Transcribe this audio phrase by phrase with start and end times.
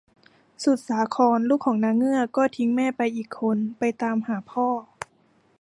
[0.63, 4.67] สุดสาคร ลูกของนางเงือกก็ทิ้งแม่ไปอีกคน ไปตามหาพ่อ